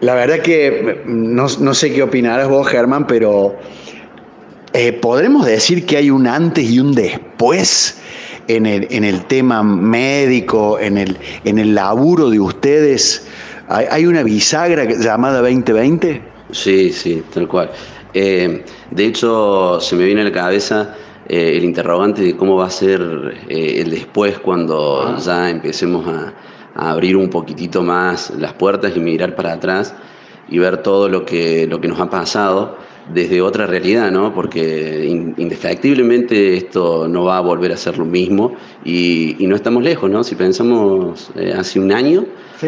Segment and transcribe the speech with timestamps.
[0.00, 3.56] La verdad que no, sé qué opinarás vos, Germán, pero
[4.72, 8.00] eh, ¿podremos decir que hay un antes y un después
[8.46, 13.26] en el, tema médico, en el, en el laburo de ustedes?
[13.68, 16.22] ¿Hay, una bisagra llamada 2020?
[16.52, 17.70] Sí, sí, tal cual.
[18.14, 20.94] Eh, de hecho, se me viene a la cabeza
[21.28, 23.00] eh, el interrogante de cómo va a ser
[23.48, 25.18] el después cuando ah.
[25.20, 26.32] ya empecemos a,
[26.78, 29.94] abrir un poquitito más las puertas y mirar para atrás
[30.48, 32.76] y ver todo lo que, lo que nos ha pasado
[33.12, 34.34] desde otra realidad, ¿no?
[34.34, 35.06] Porque
[35.36, 38.52] indefectiblemente esto no va a volver a ser lo mismo
[38.84, 40.22] y, no estamos lejos, ¿no?
[40.22, 42.26] Si pensamos eh, hace un año,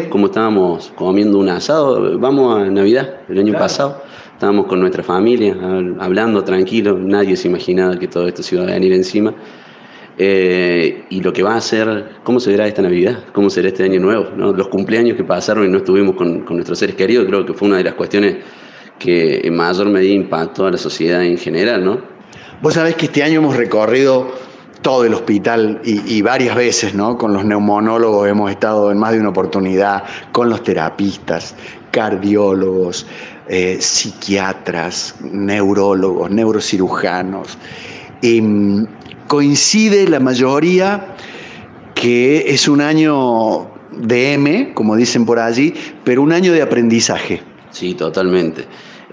[0.09, 4.01] como estábamos comiendo un asado, vamos a Navidad, el año pasado,
[4.33, 5.55] estábamos con nuestra familia,
[5.99, 9.33] hablando tranquilo, nadie se imaginaba que todo esto se iba a venir encima
[10.23, 13.99] eh, y lo que va a ser, cómo será esta Navidad, cómo será este año
[13.99, 17.67] nuevo, los cumpleaños que pasaron y no estuvimos con, nuestros seres queridos, creo que fue
[17.67, 18.35] una de las cuestiones
[18.99, 22.01] que en mayor medida impactó a la sociedad en general, ¿no?
[22.61, 24.31] Vos sabés que este año hemos recorrido
[24.83, 27.17] todo el hospital y, varias veces, ¿no?
[27.17, 31.55] Con los neumonólogos hemos estado en más de una oportunidad, con los terapistas,
[31.89, 33.07] cardiólogos,
[33.47, 37.57] eh, psiquiatras, neurólogos, neurocirujanos.
[38.21, 38.39] Y,
[39.31, 41.15] coincide la mayoría
[41.95, 45.73] que es un año de M, como dicen por allí,
[46.03, 47.41] pero un año de aprendizaje.
[47.69, 48.65] Sí, totalmente.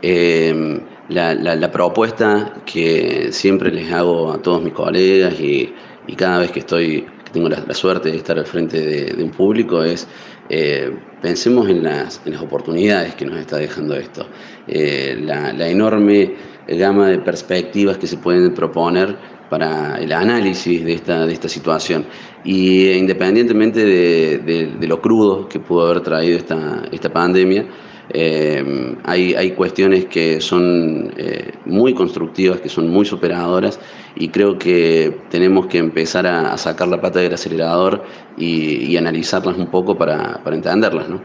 [0.02, 5.72] Eh, la, propuesta que siempre les hago a todos mis colegas y,
[6.16, 10.08] cada vez que estoy tengo la, suerte de estar al frente de, un público es
[10.48, 10.90] eh,
[11.22, 14.26] pensemos en las, oportunidades que nos está dejando esto,
[14.66, 16.34] eh, la, la enorme
[16.66, 22.06] gama de perspectivas que se pueden proponer para el análisis de esta, de esta situación.
[22.44, 27.66] Y independientemente de, lo crudo que pudo haber traído esta, esta pandemia,
[28.10, 33.78] eh, hay, hay, cuestiones que son eh, muy constructivas, que son muy superadoras
[34.16, 38.02] y creo que tenemos que empezar a, sacar la pata del acelerador
[38.38, 41.08] y, analizarlas un poco para, para entenderlas.
[41.10, 41.20] ¿no?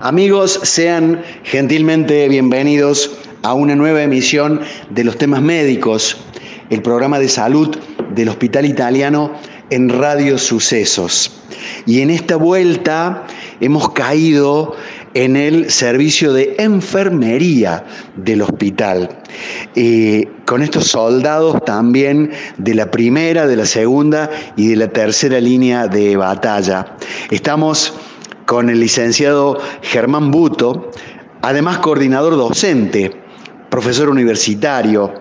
[0.00, 6.18] Amigos, sean gentilmente bienvenidos a una nueva emisión de los temas médicos
[6.70, 7.76] el programa de salud
[8.14, 9.32] del Hospital Italiano
[9.70, 11.40] en Radio Sucesos.
[11.86, 13.26] Y en esta vuelta
[13.60, 14.74] hemos caído
[15.14, 17.84] en el servicio de enfermería
[18.16, 19.22] del hospital,
[19.76, 25.40] eh, con estos soldados también de la primera, de la segunda y de la tercera
[25.40, 26.96] línea de batalla.
[27.30, 27.94] Estamos
[28.44, 30.90] con el licenciado Germán Buto,
[31.42, 33.12] además coordinador docente,
[33.70, 35.14] profesor universitario,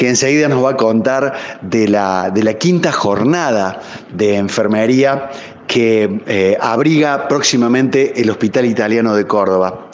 [0.00, 5.28] que enseguida nos va a contar de la, de la quinta jornada de enfermería
[5.66, 9.90] que eh, abriga próximamente el Hospital Italiano de Córdoba.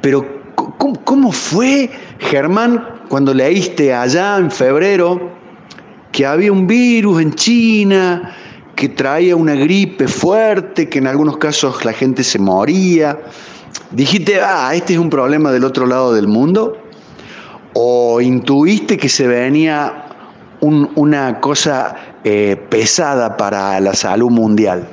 [0.00, 5.32] Pero, ¿cómo, fue, Germán, cuando leíste allá en febrero
[6.12, 8.34] que había un virus en China,
[8.74, 13.18] que traía una gripe fuerte, que en algunos casos la gente se moría?
[13.90, 16.81] Dijiste, ah, este es un problema del otro lado del mundo
[17.74, 20.04] o intuiste que se venía
[20.60, 24.86] una cosa eh, pesada para la salud mundial?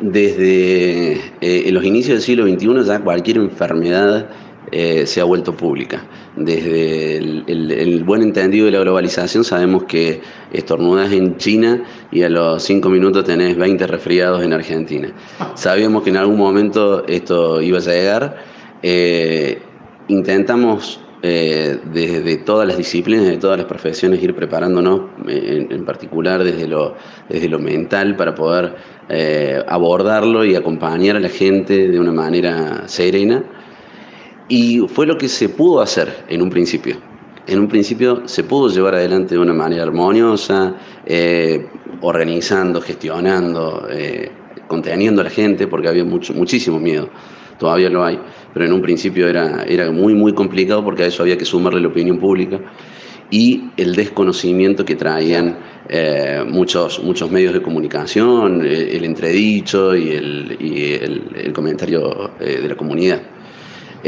[0.00, 4.28] Desde eh, los inicios del siglo XXI ya cualquier enfermedad
[4.70, 6.04] eh, se ha vuelto pública.
[6.36, 10.20] Desde el, buen entendido de la globalización sabemos que
[10.52, 15.12] estornudas en China y a los cinco minutos tenés 20 resfriados en Argentina.
[15.54, 18.36] Sabíamos que en algún momento esto iba a llegar.
[20.08, 26.44] intentamos eh, desde todas las disciplinas, de todas las profesiones, ir preparándonos, eh, en, particular
[26.44, 26.94] desde lo,
[27.28, 28.76] desde lo mental, para poder
[29.08, 33.42] eh, abordarlo y acompañar a la gente de una manera serena.
[34.48, 36.96] Y fue lo que se pudo hacer en un principio.
[37.48, 40.76] En un principio se pudo llevar adelante de una manera armoniosa,
[42.02, 43.88] organizando, gestionando,
[44.68, 47.08] conteniendo a la gente, porque había mucho, muchísimo miedo
[47.58, 48.18] todavía lo hay,
[48.52, 51.80] pero en un principio era, era muy, muy complicado porque a eso había que sumarle
[51.80, 52.60] la opinión pública
[53.30, 55.58] y el desconocimiento que traían
[55.88, 62.76] eh, muchos, muchos medios de comunicación, el, entredicho y el, el, comentario eh, de la
[62.76, 63.20] comunidad.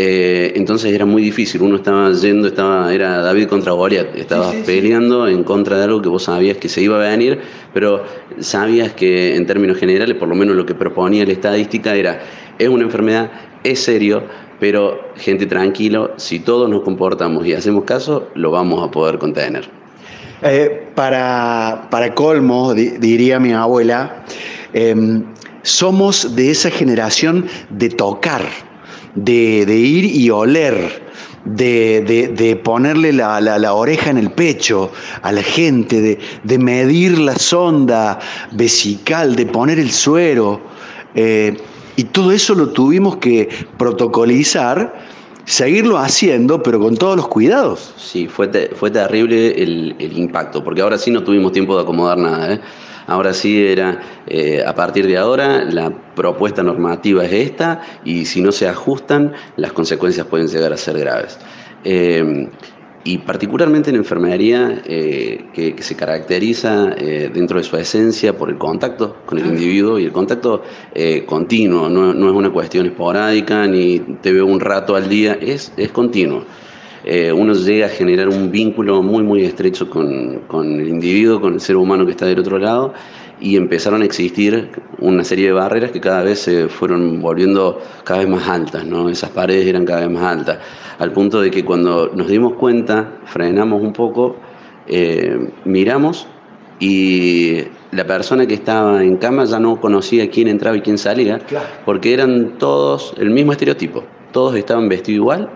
[0.00, 5.26] Eh, entonces era muy difícil, uno estaba yendo, estaba, era David contra Goliat, estaba peleando
[5.26, 7.40] en contra de algo que vos sabías que se iba a venir,
[7.74, 8.04] pero
[8.38, 12.20] sabías que en términos generales, por lo menos lo que proponía la estadística era
[12.58, 13.30] es una enfermedad,
[13.64, 14.22] es serio,
[14.60, 19.68] pero gente tranquilo, si todos nos comportamos y hacemos caso, lo vamos a poder contener.
[20.42, 24.24] Eh, para, para, colmo, diría mi abuela,
[24.72, 25.24] em,
[25.62, 28.42] somos de esa generación de tocar.
[29.14, 31.02] de, ir y oler,
[31.44, 38.20] de, ponerle la, oreja en el pecho a la gente, de, medir la sonda
[38.52, 40.60] vesical, de poner el suero.
[41.14, 41.56] Eh,
[41.98, 44.94] y todo eso lo tuvimos que protocolizar,
[45.44, 47.92] seguirlo haciendo, pero con todos los cuidados.
[47.96, 52.54] Sí, fue, fue terrible el, impacto, porque ahora sí no tuvimos tiempo de acomodar nada.
[52.54, 52.60] ¿eh?
[53.08, 58.42] Ahora sí era, eh, a partir de ahora, la propuesta normativa es esta y si
[58.42, 61.36] no se ajustan, las consecuencias pueden llegar a ser graves.
[61.82, 62.48] Eh,
[63.04, 68.58] y particularmente en enfermería eh, que, se caracteriza eh, dentro de su esencia por el
[68.58, 70.62] contacto con el individuo y el contacto
[70.94, 75.72] eh, continuo, no, es una cuestión esporádica ni te veo un rato al día, es,
[75.76, 76.44] es continuo.
[77.34, 81.60] uno llega a generar un vínculo muy muy estrecho con, con el individuo, con el
[81.60, 82.92] ser humano que está del otro lado
[83.40, 88.20] y empezaron a existir una serie de barreras que cada vez se fueron volviendo cada
[88.20, 89.08] vez más altas, ¿no?
[89.08, 90.58] Esas paredes eran cada vez más altas,
[90.98, 94.36] al punto de que cuando nos dimos cuenta, frenamos un poco,
[94.86, 96.26] eh, miramos
[96.80, 97.62] y
[97.92, 101.40] la persona que estaba en cama ya no conocía quién entraba y quién salía,
[101.84, 105.50] porque eran todos el mismo estereotipo, todos estaban vestidos igual,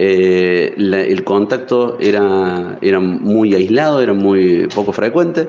[0.00, 5.48] eh, el contacto era, era muy aislado, era muy poco frecuente.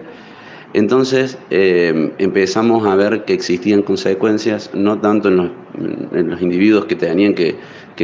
[0.73, 7.33] Entonces eh, empezamos a ver que existían consecuencias, no tanto en los, individuos que tenían
[7.33, 7.55] que,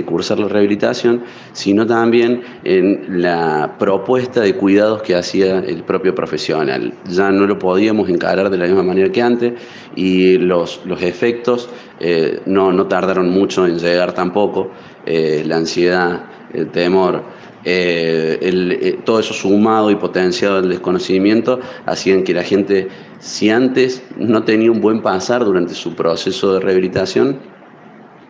[0.06, 1.24] cursar la rehabilitación,
[1.54, 6.94] sino también en la propuesta de cuidados que hacía el propio profesional.
[7.10, 9.54] Ya no lo podíamos encarar de la misma manera que antes
[9.96, 11.70] y los, efectos
[12.02, 14.70] eh, no, tardaron mucho en llegar tampoco.
[15.06, 17.24] Eh, la ansiedad, el temor,
[17.68, 22.90] eh, eh, todo eso sumado y potenciado al desconocimiento hacían que la gente,
[23.20, 27.40] si antes no tenía un buen pasar durante su proceso de rehabilitación,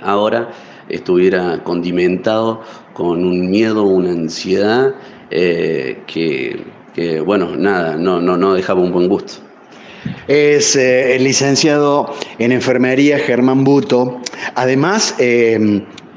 [0.02, 0.52] ahora
[0.88, 2.62] estuviera condimentado
[2.94, 4.96] con un miedo, una ansiedad
[5.32, 9.34] eh, que, bueno, nada, no, no, no dejaba un buen gusto.
[10.30, 14.22] Es el licenciado en enfermería Germán Buto.
[14.54, 15.16] Además,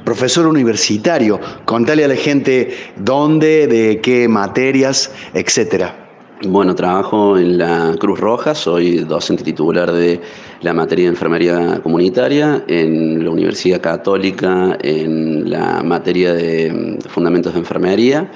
[0.08, 1.38] profesor universitario.
[1.66, 6.08] Contale a la gente dónde, de qué materias, etcétera.
[6.46, 10.18] Bueno, trabajo en la Cruz Roja, soy docente titular de
[10.62, 17.52] la materia de enfermería comunitaria en la Universidad Católica, en la materia de mm, fundamentos
[17.52, 18.30] de enfermería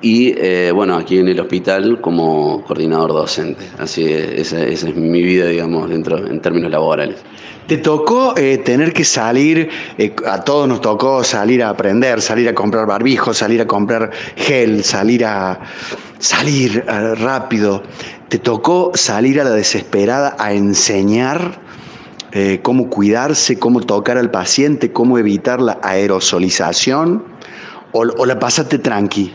[0.00, 3.68] y eh, bueno, aquí en el hospital como coordinador docente.
[3.78, 7.16] Así es, esa, es mi vida, digamos, dentro en términos laborales.
[7.66, 9.68] ¿Te tocó eh, tener que salir,
[9.98, 14.10] eh, a todos nos tocó salir a aprender, salir a comprar barbijos, salir a comprar
[14.36, 15.60] gel, salir a
[16.18, 17.82] salir rápido?
[18.28, 21.66] ¿Te tocó salir a la desesperada a enseñar
[22.62, 27.24] cómo cuidarse, cómo tocar al paciente, cómo evitar la aerosolización?
[27.92, 29.34] ¿O, o la pasaste tranqui?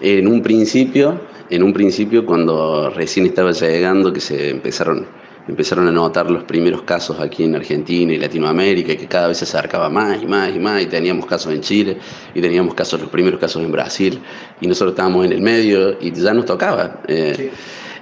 [0.00, 5.06] En un principio, en un principio cuando recién estaba llegando, que se empezaron,
[5.48, 9.38] empezaron a notar los primeros casos aquí en Argentina y Latinoamérica, y que cada vez
[9.38, 11.96] se acercaba más y más y más, y teníamos casos en Chile,
[12.34, 14.20] y teníamos casos, los primeros casos en Brasil,
[14.60, 17.00] y nosotros estábamos en el medio, y ya nos tocaba.
[17.08, 17.50] Eh,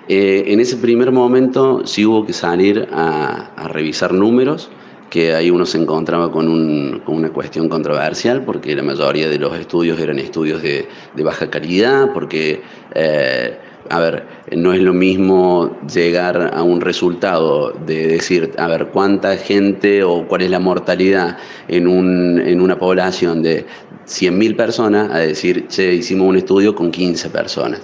[0.09, 4.69] eh, en ese primer momento sí hubo que salir a, a revisar números,
[5.11, 9.99] que ahí uno se encontraba con, una cuestión controversial, porque la mayoría de los estudios
[10.01, 10.87] eran estudios de,
[11.23, 12.63] baja calidad, porque,
[12.95, 13.57] eh,
[13.91, 14.25] a ver,
[14.57, 20.27] no es lo mismo llegar a un resultado de decir, a ver, cuánta gente o
[20.27, 23.67] cuál es la mortalidad en, un, en una población de
[24.07, 27.81] 100.000 personas, a decir, che, hicimos un estudio con 15 personas.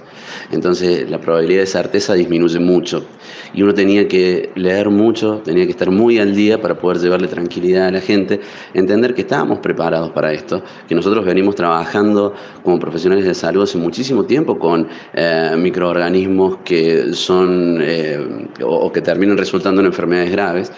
[0.51, 3.05] Entonces la probabilidad de certeza disminuye mucho.
[3.53, 7.27] Y uno tenía que leer mucho, tenía que estar muy al día para poder llevarle
[7.27, 8.39] tranquilidad a la gente,
[8.73, 13.77] entender que estábamos preparados para esto, que nosotros venimos trabajando como profesionales de salud hace
[13.77, 20.71] muchísimo tiempo con eh, microorganismos que son eh, o, que terminan resultando en enfermedades graves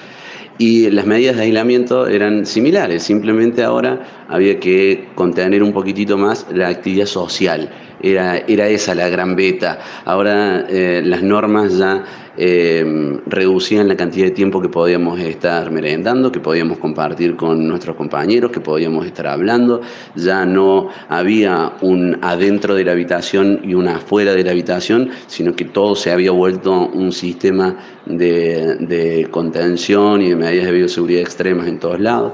[0.58, 6.46] y las medidas de aislamiento eran similares, simplemente ahora había que contener un poquitito más
[6.54, 7.70] la actividad social
[8.04, 9.80] era, era esa la gran beta.
[10.06, 12.04] Ahora eh, las normas ya
[12.36, 17.96] eh, reducían la cantidad de tiempo que podíamos estar merendando, que podíamos compartir con nuestros
[17.96, 19.82] compañeros, que podíamos estar hablando.
[20.16, 25.56] Ya no había un adentro de la habitación y un afuera de la habitación, sino
[25.56, 31.22] que todo se había vuelto un sistema de, de contención y de medidas de bioseguridad
[31.22, 32.34] extremas en todos lados.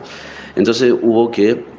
[0.55, 1.78] Entonces hubo que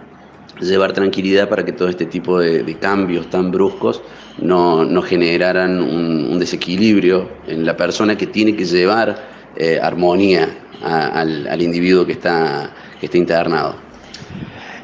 [0.60, 4.02] llevar tranquilidad para que todo este tipo de, cambios tan bruscos
[4.38, 10.48] no, no generaran un, desequilibrio en la persona que tiene que llevar eh, armonía
[10.82, 13.76] al, individuo que está, que está internado.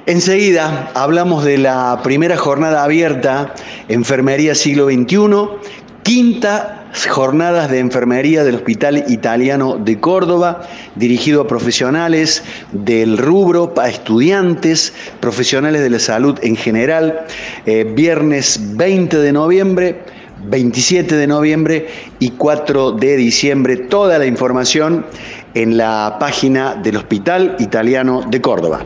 [0.06, 3.54] Enseguida hablamos de la primera jornada abierta,
[3.88, 5.16] Enfermería Siglo XXI,
[6.06, 10.62] quinta jornadas de enfermería del Hospital Italiano de Córdoba,
[10.94, 17.26] dirigido a profesionales del rubro, a estudiantes, profesionales de la salud en general,
[17.66, 20.02] eh, viernes 20 de noviembre.
[20.48, 21.88] 27 de noviembre
[22.20, 23.78] y 4 de diciembre.
[23.78, 25.04] Toda la información
[25.54, 28.84] en la página del Hospital Italiano de Córdoba.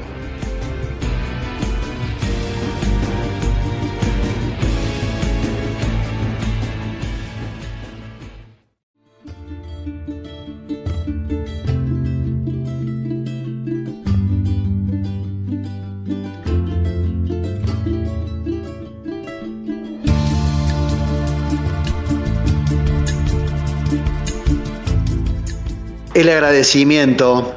[26.21, 27.55] El agradecimiento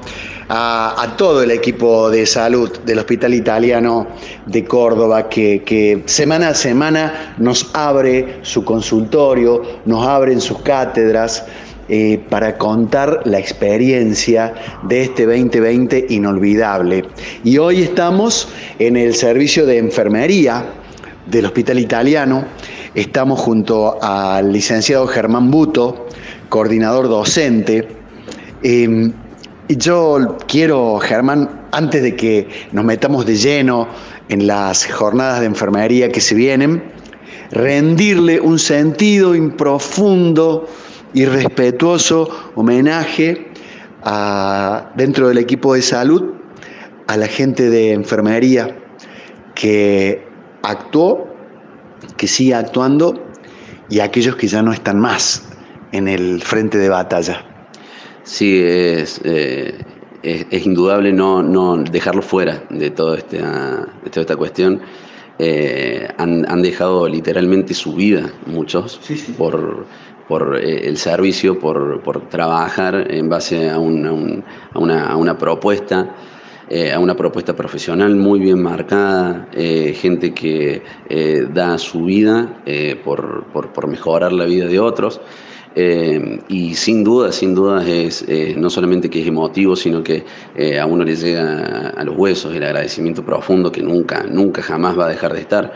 [0.48, 4.08] a, todo el equipo de salud del Hospital Italiano
[4.46, 11.46] de Córdoba que, semana a semana nos abre su consultorio, nos abren sus cátedras.
[11.90, 14.54] Eh, para contar la experiencia
[14.84, 17.04] de este 2020 inolvidable.
[17.44, 18.48] Y hoy estamos
[18.80, 20.64] en el servicio de enfermería
[21.26, 22.46] del Hospital Italiano.
[22.96, 26.08] Estamos junto al licenciado Germán Buto,
[26.48, 27.86] coordinador docente,
[28.64, 33.88] Y yo quiero, Germán, antes de que nos metamos de lleno
[34.30, 36.84] en las jornadas de enfermería que se vienen,
[37.52, 40.68] rendirle un sentido profundo
[41.14, 43.52] y respetuoso homenaje
[44.96, 46.34] dentro del equipo de salud
[47.08, 48.76] a la gente de enfermería
[49.56, 50.26] que
[50.62, 51.28] actuó,
[52.18, 53.24] que sigue actuando
[53.90, 55.44] y a aquellos que ya no están más
[55.92, 57.46] en el frente de batalla.
[58.24, 59.76] Sí, es, eh,
[60.24, 64.80] es, indudable no, no, dejarlo fuera de, todo este, ah, de toda esta cuestión.
[65.40, 69.02] Eh, han, han, dejado literalmente su vida, muchos,
[69.38, 69.86] por,
[70.30, 74.12] por eh, el servicio, por, por, trabajar en base a, una,
[74.74, 76.16] a una, a una propuesta.
[76.94, 79.48] a una propuesta profesional muy bien marcada,
[79.94, 80.82] gente que
[81.54, 82.64] da su vida
[83.04, 85.20] por, por, por, mejorar la vida de otros.
[85.76, 90.24] Eh, y sin duda, sin duda es eh, no solamente que es emotivo, sino que
[90.56, 94.98] eh, a uno le llega a, los huesos el agradecimiento profundo que nunca, nunca jamás
[94.98, 95.74] va a dejar de estar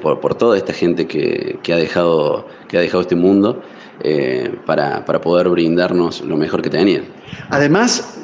[0.00, 3.62] por, por, toda esta gente que, que, ha, dejado, que ha dejado este mundo
[4.64, 7.04] para, para, poder brindarnos lo mejor que tenían.
[7.50, 8.18] Además,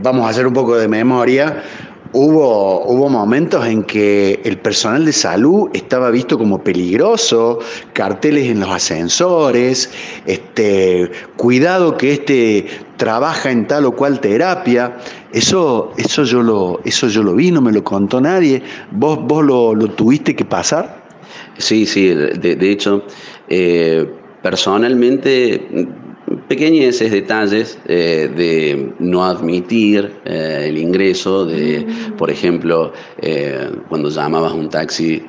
[0.00, 1.62] vamos a hacer un poco de memoria.
[2.12, 7.60] Hubo, hubo momentos en que el personal de salud estaba visto como peligroso,
[7.92, 9.90] carteles en los ascensores,
[10.26, 14.96] este, cuidado que este trabaja en tal o cual terapia.
[15.32, 18.60] Eso, eso, yo, lo, eso yo lo vi, no me lo contó nadie.
[18.90, 21.04] ¿Vos, vos lo, tuviste que pasar?
[21.58, 23.04] Sí, sí, de, hecho,
[23.48, 24.10] eh,
[24.42, 25.86] personalmente
[26.50, 32.16] pequeñeces detalles eh, de no admitir eh, el ingreso, de, mm.
[32.16, 32.92] por ejemplo,
[33.22, 35.22] eh, cuando llamabas un taxi,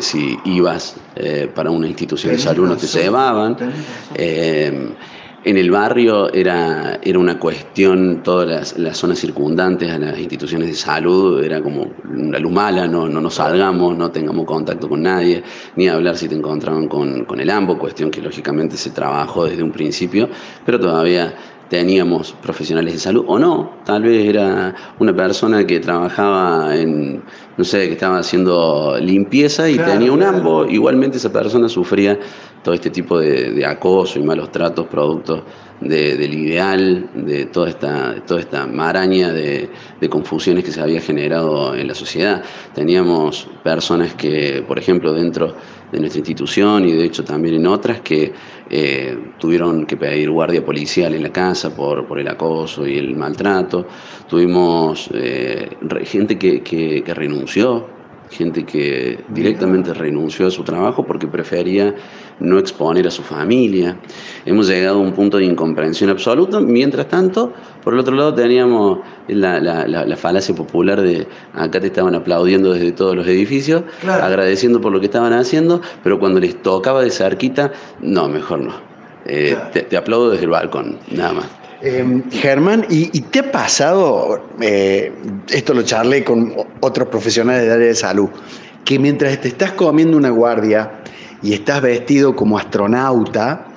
[0.00, 0.94] si ibas
[1.54, 3.56] para una institución de salud no te llevaban.
[5.46, 10.74] En el barrio era, era una cuestión, todas las, zonas circundantes a las instituciones de
[10.74, 15.44] salud, era como una luz mala, no, no nos salgamos, no tengamos contacto con nadie,
[15.76, 19.62] ni hablar si te encontraban con, con el AMBO, cuestión que lógicamente se trabajó desde
[19.62, 20.28] un principio,
[20.64, 21.32] pero todavía
[21.68, 27.22] teníamos profesionales de salud o no, tal vez era una persona que trabajaba en,
[27.56, 32.18] no sé, que estaba haciendo limpieza y tenía un AMBO, igualmente esa persona sufría
[32.66, 35.44] todo este tipo de, acoso y malos tratos producto
[35.80, 39.70] del ideal, de toda esta, toda esta maraña de,
[40.10, 42.42] confusiones que se había generado en la sociedad.
[42.74, 45.54] Teníamos personas que, por ejemplo, dentro
[45.92, 48.32] de nuestra institución y de hecho también en otras que
[48.68, 53.14] eh, tuvieron que pedir guardia policial en la casa por, por el acoso y el
[53.14, 53.86] maltrato.
[54.28, 55.68] Tuvimos eh,
[56.04, 57.95] gente que, que renunció
[58.30, 61.94] gente que directamente renunció a su trabajo porque prefería
[62.40, 63.96] no exponer a su familia.
[64.44, 66.60] Hemos llegado a un punto de incomprensión absoluta.
[66.60, 67.52] Mientras tanto,
[67.82, 72.92] por el otro lado teníamos la, la, falacia popular de acá te estaban aplaudiendo desde
[72.92, 77.72] todos los edificios, agradeciendo por lo que estaban haciendo, pero cuando les tocaba de cerquita,
[78.00, 78.74] no, mejor no.
[79.26, 79.56] Eh,
[79.88, 81.65] te aplaudo desde el balcón, nada más.
[81.86, 85.12] Em, Germán, ¿y, te ha pasado, eh,
[85.48, 88.28] esto lo charlé con otros profesionales del área de salud,
[88.84, 90.90] que mientras te estás comiendo una guardia
[91.44, 93.68] y estás vestido como astronauta,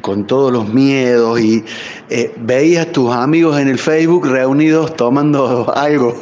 [0.00, 1.64] con todos los miedos, y
[2.10, 6.16] eh, veías tus amigos en el Facebook reunidos tomando algo?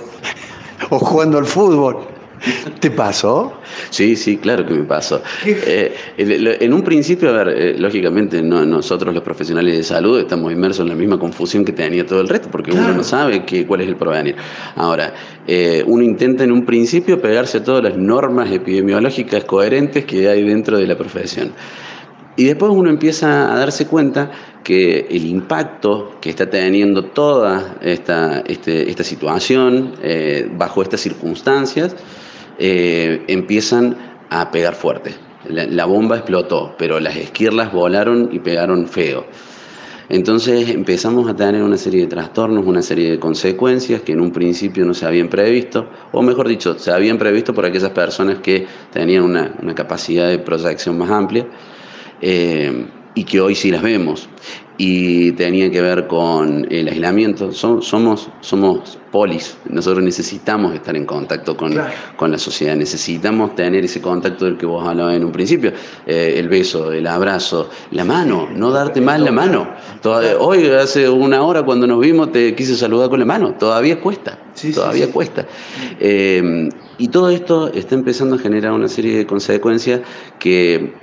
[0.90, 2.13] o jugando al fútbol.
[2.81, 3.61] ¿Te pasó?
[3.91, 5.23] Sí, sí, claro que me pasó.
[5.45, 10.81] Eh, en un principio, a ver, eh, lógicamente nosotros los profesionales de salud estamos inmersos
[10.81, 13.83] en la misma confusión que tenía todo el resto, porque uno no sabe qué, cuál
[13.83, 14.37] es el provenir.
[14.77, 15.15] Ahora,
[15.47, 20.43] eh, uno intenta en un principio pegarse a todas las normas epidemiológicas coherentes que hay
[20.43, 21.53] dentro de la profesión.
[22.37, 24.31] Y después uno empieza a darse cuenta
[24.65, 29.93] que el impacto que está teniendo toda esta, este, esta situación
[30.57, 31.95] bajo estas circunstancias
[32.58, 33.96] eh, empiezan
[34.30, 35.14] a pegar fuerte.
[35.49, 39.26] La, bomba explotó, pero las esquirlas volaron y pegaron feo.
[40.08, 44.32] Entonces empezamos a tener una serie de trastornos, una serie de consecuencias que en un
[44.32, 48.66] principio no se habían previsto, o mejor dicho, se habían previsto por aquellas personas que
[48.92, 51.46] tenían una, capacidad de proyección más amplia
[52.20, 54.28] eh, y que hoy sí las vemos.
[54.76, 57.52] Y tenía que ver con el aislamiento.
[57.52, 61.73] somos, somos polis, nosotros necesitamos estar en contacto con,
[62.16, 65.73] con, la sociedad, necesitamos tener ese contacto del que vos hablabas en un principio,
[66.04, 69.68] eh, el beso, el abrazo, la mano, no darte más la mano.
[70.40, 74.37] hoy, hace una hora cuando nos vimos, te quise saludar con la mano, todavía cuesta,
[74.75, 75.47] todavía cuesta.
[76.00, 76.68] Eh,
[76.99, 80.00] y todo esto está empezando a generar una serie de consecuencias
[80.40, 80.94] que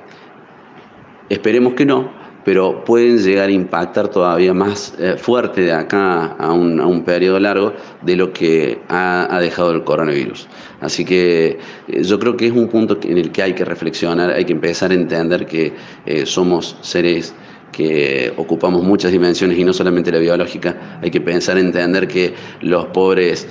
[1.32, 2.12] esperemos que no,
[2.44, 7.04] pero pueden llegar a impactar todavía más eh, fuerte de acá a un, a un,
[7.04, 10.48] periodo largo de lo que ha, dejado el coronavirus.
[10.80, 14.32] Así que eh, yo creo que es un punto en el que hay que reflexionar,
[14.32, 15.74] hay que empezar a entender que
[16.06, 17.34] eh, somos seres
[17.72, 22.34] que ocupamos muchas dimensiones y no solamente la biológica, hay que pensar en entender que
[22.62, 23.48] los pobres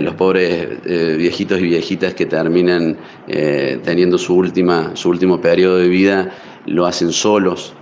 [0.00, 0.82] los pobres
[1.16, 2.98] viejitos y viejitas que terminan
[3.82, 6.32] teniendo su, última, su último periodo de vida
[6.66, 7.74] lo hacen solos,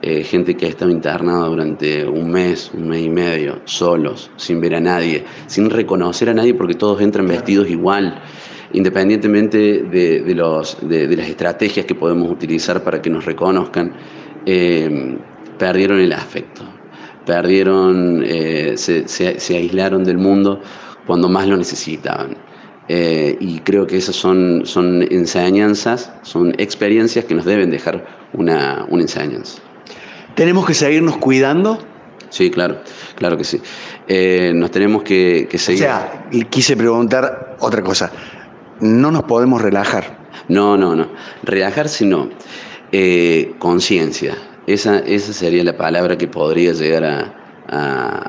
[0.00, 4.60] eh, gente que ha estado internada durante un mes, un mes y medio, solos, sin
[4.60, 8.22] ver a nadie, sin reconocer a nadie porque todos entran vestidos igual,
[8.72, 13.92] independientemente de, los, de, las estrategias que podemos utilizar para que nos reconozcan,
[14.46, 15.18] eh,
[15.58, 16.62] perdieron el afecto,
[17.26, 20.60] perdieron, eh, se, aislaron del mundo
[21.08, 22.36] cuando más lo necesitaban.
[22.88, 29.02] y creo que esas son, son enseñanzas, son experiencias que nos deben dejar una, una
[29.02, 29.60] enseñanza.
[30.34, 31.78] ¿Tenemos que seguirnos cuidando?
[32.30, 32.78] Sí, claro,
[33.16, 33.60] claro que sí.
[34.06, 35.82] Eh, nos tenemos que, seguir.
[35.82, 38.10] O sea, quise preguntar otra cosa.
[38.80, 40.18] No nos podemos relajar.
[40.48, 41.08] No, no, no.
[41.42, 42.28] Relajarse no.
[42.92, 44.36] Eh, conciencia.
[44.66, 47.34] Esa, esa sería la palabra que podría llegar a,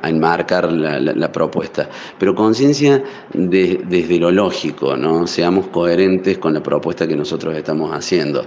[0.04, 1.90] enmarcar la, propuesta.
[2.18, 3.02] Pero conciencia
[3.34, 5.28] desde lo lógico, ¿no?
[5.28, 8.46] Seamos coherentes con la propuesta que nosotros estamos haciendo.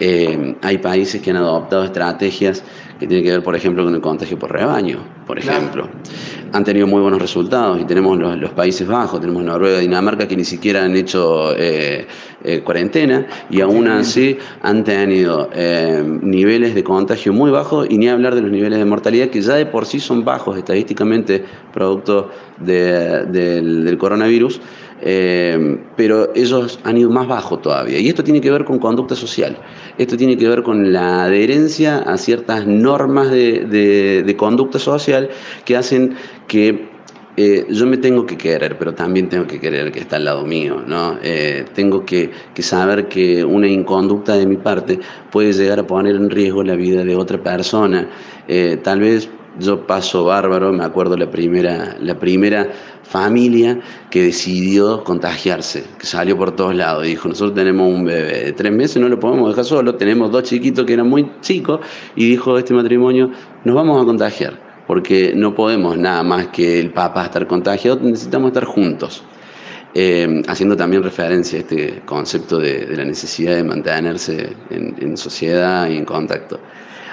[0.00, 2.62] Eh, hay países que han adoptado estrategias
[3.00, 5.88] que tienen que ver, por ejemplo, con el contagio por rebaño, por ejemplo.
[6.52, 10.44] Han tenido muy buenos resultados y tenemos los, Países Bajos, tenemos Noruega, Dinamarca, que ni
[10.44, 12.06] siquiera han hecho eh,
[12.42, 15.50] eh, cuarentena y aún así han tenido
[16.22, 19.54] niveles de contagio muy bajos y ni hablar de los niveles de mortalidad que ya
[19.54, 24.60] de por sí son bajos estadísticamente producto del coronavirus.
[25.00, 27.98] Eh, pero ellos han ido más bajo todavía.
[27.98, 29.56] Y esto tiene que ver con conducta social,
[29.96, 35.28] esto tiene que ver con la adherencia a ciertas normas de, conducta social
[35.64, 36.14] que hacen
[36.46, 36.88] que
[37.36, 40.44] eh, yo me tengo que querer, pero también tengo que querer que está al lado
[40.44, 41.18] mío, ¿no?
[41.22, 44.98] Eh, tengo que, saber que una inconducta de mi parte
[45.30, 48.08] puede llegar a poner en riesgo la vida de otra persona.
[48.82, 49.28] tal vez
[49.58, 52.68] yo paso bárbaro, me acuerdo la primera, la primera
[53.02, 57.04] familia que decidió contagiarse, que salió por todos lados.
[57.04, 60.44] Dijo, nosotros tenemos un bebé de tres meses, no lo podemos dejar solo, tenemos dos
[60.44, 61.80] chiquitos que eran muy chicos,
[62.16, 63.30] y dijo este matrimonio,
[63.64, 68.48] nos vamos a contagiar, porque no podemos nada más que el papá estar contagiado, necesitamos
[68.48, 69.24] estar juntos.
[69.94, 75.96] Eh, haciendo también referencia a este concepto de, la necesidad de mantenerse en, sociedad y
[75.96, 76.60] en contacto.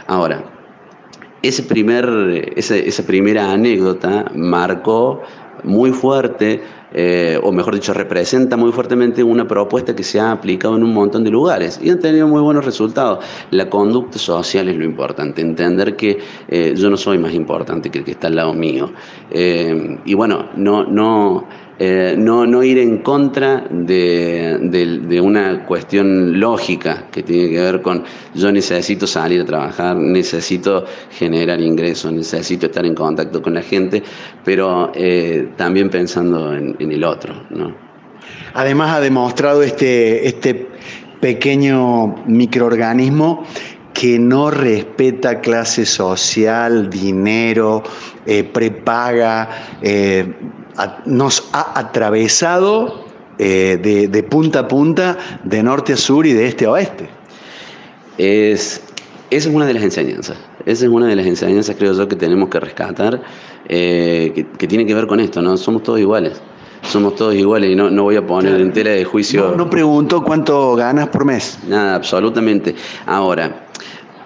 [0.07, 0.43] Ahora,
[1.41, 5.21] ese primer, esa primera anécdota marcó
[5.65, 6.61] muy fuerte,
[6.93, 10.93] eh, o mejor dicho, representa muy fuertemente una propuesta que se ha aplicado en un
[10.93, 13.23] montón de lugares y han tenido muy buenos resultados.
[13.51, 17.99] La conducta social es lo importante, entender que eh, yo no soy más importante que
[17.99, 18.91] el que está al lado mío.
[19.31, 27.07] Eh, y bueno, no, no eh, no, no ir en contra de, una cuestión lógica
[27.11, 32.85] que tiene que ver con yo necesito salir a trabajar, necesito generar ingresos, necesito estar
[32.85, 34.01] en contacto con la gente,
[34.45, 37.33] pero eh, también pensando en, el otro.
[38.53, 40.69] Además ha demostrado este, este
[41.19, 43.45] pequeño microorganismo
[43.93, 47.83] que no respeta clase social, dinero,
[48.25, 49.49] eh, prepaga,
[51.05, 53.05] nos ha atravesado
[53.37, 57.09] de, de, punta a punta, de norte a sur y de este a oeste.
[58.17, 58.81] Es,
[59.29, 60.37] esa es una de las enseñanzas.
[60.65, 63.21] Esa es una de las enseñanzas, creo yo, que tenemos que rescatar,
[63.67, 65.57] que, que tiene que ver con esto, ¿no?
[65.57, 66.41] Somos todos iguales
[66.85, 69.49] somos todos iguales y no, no voy a poner en tela de juicio.
[69.49, 71.59] No, no pregunto cuánto ganas por mes.
[71.67, 72.75] Nada, absolutamente.
[73.05, 73.64] Ahora,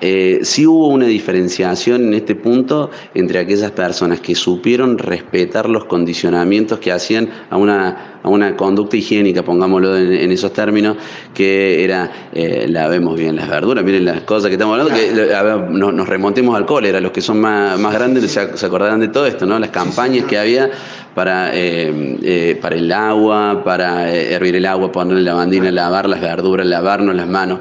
[0.02, 5.86] eh, sí hubo una diferenciación en este punto entre aquellas personas que supieron respetar los
[5.86, 10.96] condicionamientos que hacían a una, a una conducta higiénica, pongámoslo en, esos términos,
[11.34, 15.70] que era, eh, la vemos bien las verduras, miren las cosas que estamos hablando, que
[15.72, 19.46] nos, remontemos al cólera, los que son más, más grandes se, acordarán de todo esto,
[19.46, 19.60] ¿no?
[19.60, 20.70] Las campañas que había
[21.14, 26.66] para, eh, para el agua, para hervir el agua, ponerle la bandina, lavar las verduras,
[26.66, 27.60] lavarnos las manos.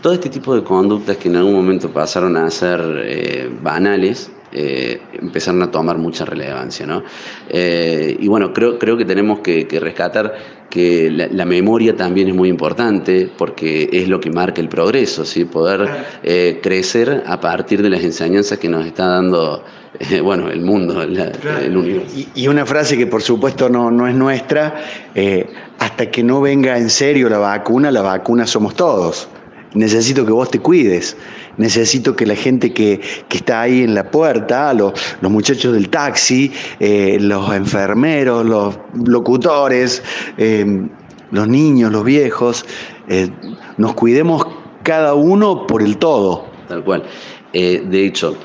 [0.00, 5.00] Todo este tipo de conductas que en algún momento pasaron a ser eh, banales, eh,
[5.20, 6.86] empezaron a tomar mucha relevancia.
[6.86, 7.02] ¿no?
[7.48, 10.36] Eh, y bueno, creo, creo que tenemos que, rescatar
[10.70, 15.44] que la, memoria también es muy importante porque es lo que marca el progreso, ¿sí?
[15.46, 15.88] poder
[16.62, 19.64] crecer a partir de las enseñanzas que nos está dando
[20.22, 22.28] bueno, el mundo, el universo.
[22.36, 24.76] Y, una frase que por supuesto no, no es nuestra,
[25.80, 29.28] hasta que no venga en serio la vacuna, la vacuna somos todos
[29.74, 31.16] necesito que vos te cuides,
[31.56, 33.00] necesito que la gente que,
[33.30, 40.02] está ahí en la puerta, los, los muchachos del taxi, eh, los enfermeros, los locutores,
[40.36, 40.86] eh,
[41.30, 42.64] los niños, los viejos,
[43.08, 43.30] eh,
[43.76, 44.46] nos cuidemos
[44.82, 46.46] cada uno por el todo.
[46.68, 47.02] Tal cual.
[47.52, 48.36] de hecho,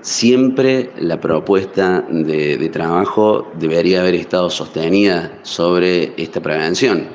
[0.00, 7.06] siempre la propuesta de, de, trabajo debería haber estado sostenida sobre esta prevención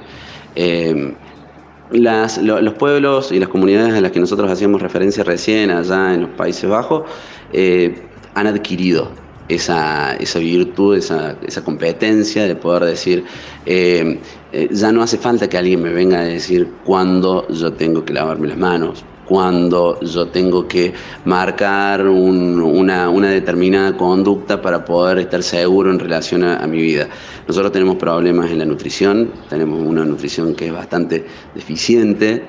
[1.91, 6.29] los pueblos y las comunidades a las que nosotros hacíamos referencia recién allá en los
[6.31, 7.03] Países Bajos
[7.51, 8.03] eh,
[8.35, 9.11] han adquirido
[9.49, 13.25] esa, virtud, esa, competencia de poder decir,
[13.65, 14.19] eh,
[14.51, 18.13] eh, ya no hace falta que alguien me venga a decir cuándo yo tengo que
[18.13, 20.91] lavarme las manos, cuando yo tengo que
[21.25, 27.07] marcar una, determinada conducta para poder estar seguro en relación a, mi vida.
[27.47, 32.47] Nosotros tenemos problemas en la nutrición, tenemos una nutrición que es bastante deficiente,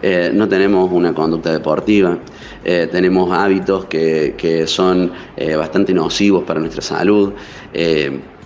[0.00, 2.16] eh, no tenemos una conducta deportiva,
[2.64, 7.34] eh, tenemos hábitos que, son eh, bastante nocivos para nuestra salud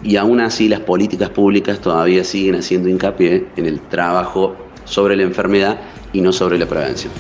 [0.03, 5.23] y aún así las políticas públicas todavía siguen haciendo hincapié en el trabajo sobre la
[5.23, 5.79] enfermedad
[6.13, 7.13] y no sobre la prevención.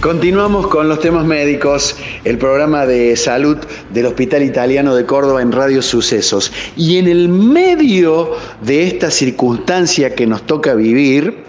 [0.00, 3.58] Continuamos con los temas médicos, el programa de salud
[3.92, 6.50] del Hospital Italiano de Córdoba en Radio Sucesos.
[6.74, 8.30] Y en el medio
[8.62, 11.44] de esta circunstancia que nos toca vivir,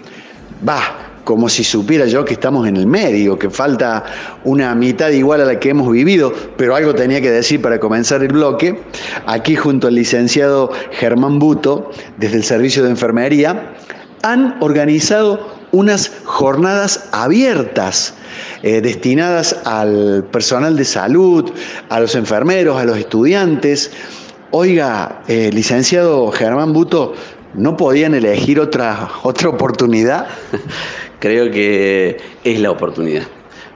[0.68, 4.04] va, como si supiera yo que estamos en el medio, que falta
[4.44, 8.22] una mitad igual a la que hemos vivido, pero algo tenía que decir para comenzar
[8.22, 8.82] el bloque.
[9.24, 13.72] Aquí junto al licenciado Germán Buto, desde el Servicio de Enfermería,
[14.22, 18.14] han organizado unas jornadas abiertas
[18.62, 21.50] eh, destinadas al personal de salud,
[21.88, 23.90] a los enfermeros, a los estudiantes.
[24.50, 27.14] Oiga, eh, licenciado Germán Buto,
[27.54, 30.28] ¿no podían elegir otra, otra oportunidad?
[31.18, 33.24] Creo que es la oportunidad,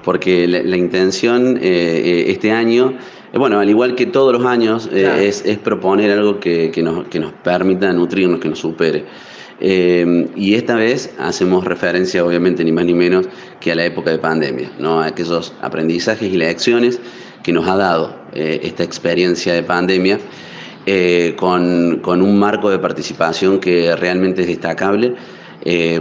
[0.04, 2.94] porque la, intención eh, este año
[3.32, 7.92] bueno, al igual que todos los años, es, proponer algo que, nos, que, nos, permita
[7.92, 9.04] nutrirnos, que nos supere.
[9.60, 13.26] Eh, y esta vez hacemos referencia, obviamente, ni más ni menos
[13.60, 15.00] que a la época de pandemia, ¿no?
[15.00, 17.00] a aquellos aprendizajes y lecciones
[17.42, 20.18] que nos ha dado eh, esta experiencia de pandemia,
[20.84, 25.14] eh, con, con, un marco de participación que realmente es destacable,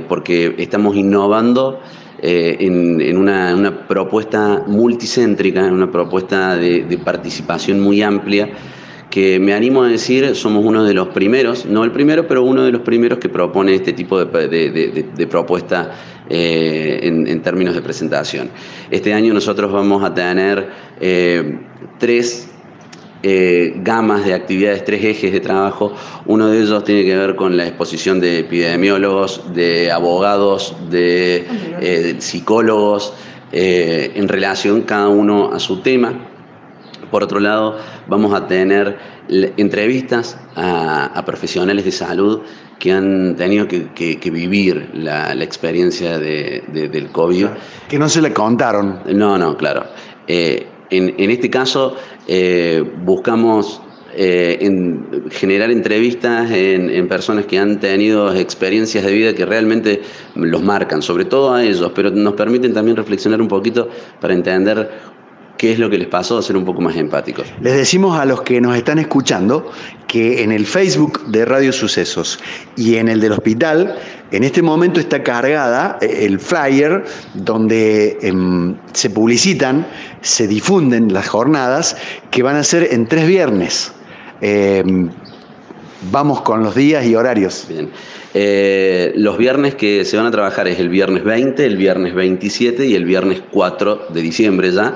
[0.08, 1.80] porque estamos innovando.
[2.18, 8.50] En, en una, una, propuesta multicéntrica, en una propuesta de participación muy amplia,
[9.10, 12.64] que me animo a decir somos uno de los primeros, no el primero, pero uno
[12.64, 15.92] de los primeros que propone este tipo de, propuesta
[16.30, 18.50] eh, en, términos de presentación.
[18.92, 21.60] Este año nosotros vamos a tener eh,
[21.98, 22.50] tres
[23.24, 25.94] eh, gamas de actividades, tres ejes de trabajo.
[26.26, 33.14] Uno de ellos tiene que ver con la exposición de epidemiólogos, de abogados, de psicólogos,
[33.52, 36.35] en relación cada uno a su tema
[37.12, 38.98] por otro lado, vamos a tener
[39.58, 42.42] entrevistas a, profesionales de salud
[42.80, 47.48] que han tenido que, vivir la, experiencia del COVID.
[47.88, 49.02] Que no se le contaron.
[49.14, 49.86] No, no, claro.
[50.28, 51.96] Eh, en, este caso
[53.04, 53.82] buscamos
[54.18, 60.02] en generar entrevistas en, personas que han tenido experiencias de vida que realmente
[60.36, 63.90] los marcan, sobre todo a ellos, pero nos permiten también reflexionar un poquito
[64.22, 64.90] para entender
[65.58, 67.48] qué es lo que les pasó, a ser un poco más empáticos.
[67.62, 69.72] Les decimos a los que nos están escuchando
[70.08, 72.40] que en el Facebook de Radio Sucesos
[72.76, 73.96] y en el del hospital,
[74.32, 79.88] en este momento está cargada eh, el flyer donde em, se publicitan,
[80.22, 81.98] se difunden las jornadas
[82.32, 83.92] que van a ser en tres viernes.
[84.42, 85.10] Em,
[86.12, 87.66] vamos con los días y horarios.
[87.70, 87.90] Bien.
[88.34, 92.86] Eh, los viernes que se van a trabajar es el viernes 20, el viernes 27
[92.86, 94.96] y el viernes 4 de diciembre ya.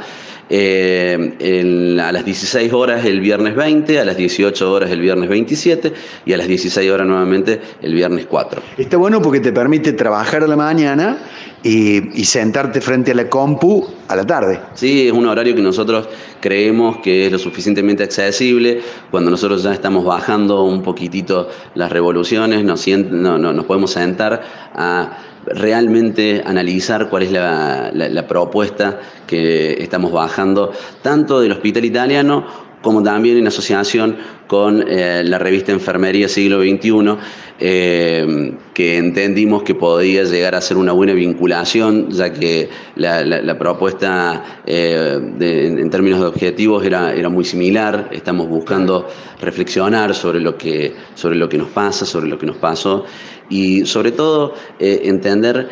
[0.51, 5.93] Eh, a las 16 horas el viernes 20, a las 18 horas el viernes 27
[6.25, 8.61] y a las 16 horas nuevamente el viernes 4.
[8.77, 11.19] Está bueno porque te permite trabajar a la mañana
[11.63, 14.59] y, sentarte frente a la compu a la tarde.
[14.73, 16.07] Sí, es un horario que nosotros
[16.39, 18.81] creemos que es lo suficientemente accesible.
[19.11, 24.41] Cuando nosotros ya estamos bajando un poquitito las revoluciones, nos, no, nos podemos sentar
[24.73, 30.71] a realmente analizar cuál es la, propuesta que estamos bajando,
[31.01, 37.17] tanto del hospital italiano como también en asociación con eh, la revista Enfermería Siglo XXI,
[37.59, 44.61] eh, que entendimos que podía llegar a ser una buena vinculación, ya que la, propuesta
[44.65, 49.07] eh, en términos de objetivos era, era muy similar, estamos buscando
[49.41, 53.05] reflexionar sobre lo, que, sobre lo que nos pasa, sobre lo que nos pasó,
[53.49, 55.69] y sobre todo entender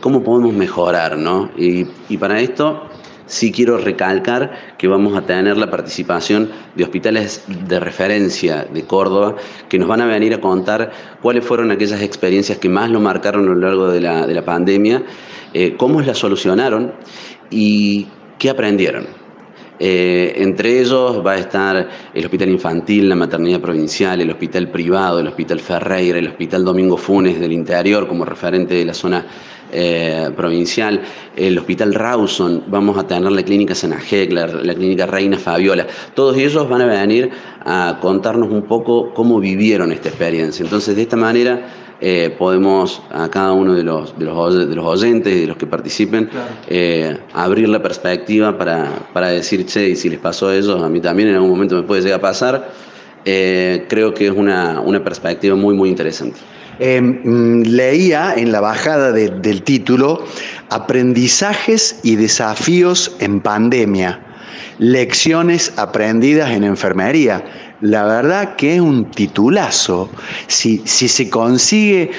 [0.00, 1.50] cómo podemos mejorar, ¿no?
[1.56, 1.84] Y,
[2.16, 2.88] para esto
[3.26, 9.36] sí quiero recalcar que vamos a tener la participación de hospitales de referencia de Córdoba
[9.68, 13.44] que nos van a venir a contar cuáles fueron aquellas experiencias que más lo marcaron
[13.44, 15.02] a lo largo de la, pandemia,
[15.54, 16.92] eh, cómo las solucionaron
[17.50, 18.06] y
[18.38, 19.23] qué aprendieron.
[19.78, 25.18] Eh, entre ellos va a estar el Hospital Infantil, la Maternidad Provincial, el Hospital Privado,
[25.18, 29.26] el Hospital Ferreira, el Hospital Domingo Funes del interior como referente de la zona
[29.72, 31.02] eh, provincial,
[31.34, 35.86] el Hospital Rawson, vamos a tener la Clínica Senajec, la, la Clínica Reina Fabiola.
[36.14, 37.30] Todos ellos van a venir
[37.64, 40.62] a contarnos un poco cómo vivieron esta experiencia.
[40.62, 41.66] Entonces, de esta manera
[42.06, 45.56] eh, podemos a cada uno de los, de los, de los oyentes y de los
[45.56, 46.28] que participen
[46.68, 50.88] eh, abrir la perspectiva para, para, decir, che, y si les pasó a ellos, a
[50.90, 52.70] mí también en algún momento me puede llegar a pasar.
[53.24, 56.38] Eh, creo que es una, una, perspectiva muy, muy interesante.
[56.78, 60.26] Mm, leía en la bajada del título
[60.68, 64.20] Aprendizajes y desafíos en pandemia,
[64.78, 67.44] lecciones aprendidas en enfermería
[67.80, 70.08] la verdad que es un titulazo.
[70.46, 72.10] Si, si se consigue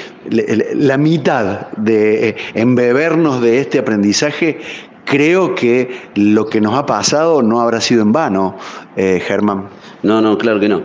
[0.74, 4.58] la mitad de eh, embebernos de este aprendizaje,
[5.04, 8.56] creo que lo que nos ha pasado no habrá sido en vano,
[8.96, 9.68] eh, Germán.
[10.02, 10.82] No, no, claro que no.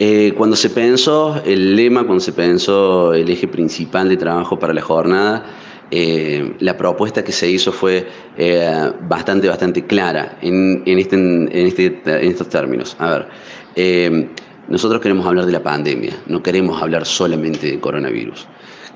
[0.00, 4.72] Eh, cuando se pensó el lema, cuando se pensó el eje principal de trabajo para
[4.72, 5.44] la jornada,
[5.90, 8.06] la propuesta que se hizo fue
[9.08, 12.94] bastante, bastante clara en, este, en, este, en estos términos.
[12.98, 13.28] A ver,
[13.80, 14.28] eh,
[14.68, 18.48] nosotros queremos hablar de la pandemia, no queremos hablar solamente de coronavirus.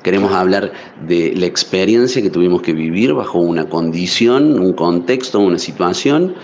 [0.02, 0.72] Queremos hablar
[1.06, 6.34] de la experiencia que tuvimos que vivir bajo una condición, un contexto, una situación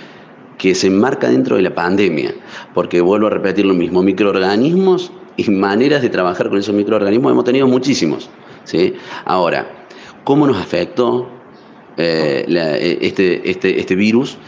[0.57, 2.33] que se enmarca dentro de la pandemia.
[2.75, 7.45] Porque vuelvo a repetir lo mismo, microorganismos y maneras de trabajar con esos microorganismos hemos
[7.45, 8.31] tenido muchísimos.
[8.63, 8.95] ¿sí?
[9.25, 9.87] Ahora,
[10.23, 11.29] ¿cómo nos afectó
[11.97, 14.39] eh, este, este, este virus?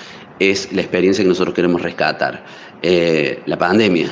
[0.40, 2.44] Es la experiencia que nosotros queremos rescatar.
[2.82, 4.10] Eh, la pandemia.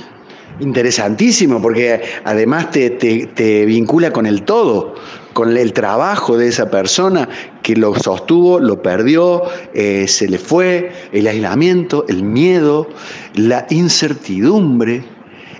[0.61, 4.95] Interesantísimo, porque además te, vincula con el todo,
[5.33, 7.29] con el trabajo de esa persona
[7.62, 12.88] que lo sostuvo, lo perdió, eh, se le fue, el aislamiento, el miedo,
[13.35, 15.03] la incertidumbre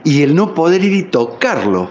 [0.05, 1.91] y el no poder ir y tocarlo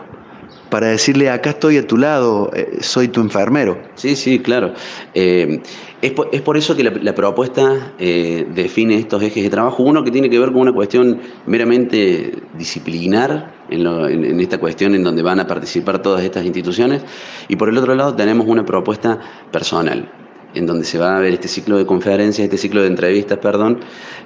[0.69, 3.79] para decirle, acá estoy a tu lado, eh, soy tu enfermero.
[3.95, 4.73] Sí, sí, claro.
[5.13, 5.61] Eh,
[6.01, 9.83] es, por, eso que la, propuesta eh, define estos ejes de trabajo.
[9.83, 15.23] Uno que tiene que ver con una cuestión meramente disciplinar, en, esta cuestión en donde
[15.23, 17.03] van a participar todas estas instituciones,
[17.47, 19.19] y por el otro lado tenemos una propuesta
[19.51, 20.11] personal
[20.53, 23.79] en donde se va a ver este ciclo de conferencias, este ciclo de entrevistas, perdón,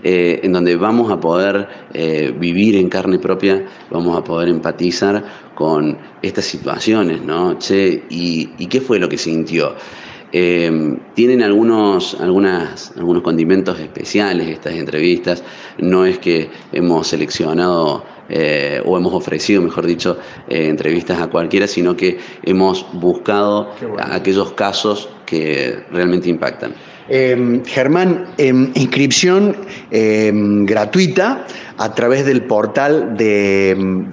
[0.03, 5.23] eh, en donde vamos a poder eh, vivir en carne propia, vamos a poder empatizar
[5.55, 7.57] con estas situaciones, ¿no?
[7.57, 9.75] Che, ¿y, qué fue lo que sintió?
[10.33, 15.43] Eh, tienen algunos, algunas, algunos condimentos especiales estas entrevistas,
[15.77, 18.05] no es que hemos seleccionado
[18.85, 20.17] o hemos ofrecido, mejor dicho,
[20.47, 26.73] entrevistas a cualquiera, sino que hemos buscado aquellos casos que realmente impactan.
[27.13, 29.55] Em, Germán, em, inscripción
[29.91, 31.45] em, gratuita
[31.77, 34.05] a través del portal de,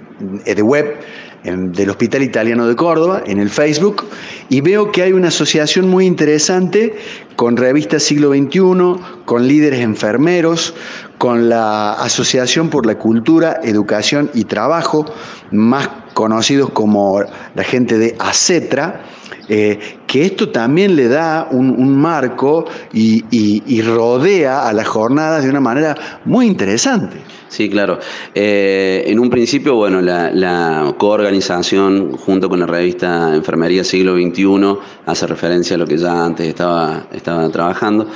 [0.45, 0.97] de web
[1.43, 4.05] del Hospital Italiano de Córdoba, en el Facebook,
[4.49, 6.97] y veo que hay una asociación muy interesante
[7.35, 10.73] con Revista Siglo XXI, con líderes enfermeros,
[11.17, 15.05] con la Asociación por la Cultura, Educación y Trabajo,
[15.51, 17.23] más conocidos como
[17.55, 19.03] la gente de ACETRA,
[19.47, 25.61] eh, que esto también le da un, marco y, rodea a las jornadas de una
[25.61, 27.19] manera muy interesante.
[27.47, 27.99] Sí, claro.
[28.35, 35.25] Eh, en un principio, bueno, la, coorganización junto con la revista Enfermería Siglo XXI hace
[35.25, 38.07] referencia a lo que ya antes estaba trabajando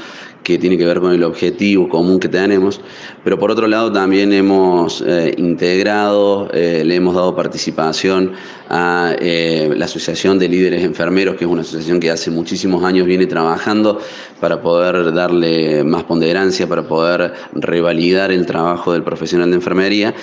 [0.44, 2.82] que tiene que ver con el objetivo común que tenemos,
[3.24, 8.34] pero por otro lado también hemos eh, integrado, eh, le hemos dado participación
[8.70, 13.08] a eh, la Asociación de Líderes Enfermeros, que es una asociación que hace muchísimos años
[13.08, 14.00] viene trabajando
[14.42, 20.14] para poder darle más ponderancia, para poder revalidar el trabajo del profesional de enfermería.